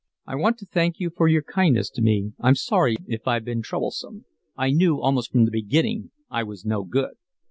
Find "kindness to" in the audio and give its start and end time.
1.43-2.01